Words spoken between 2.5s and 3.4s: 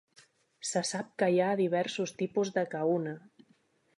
de Kahuna.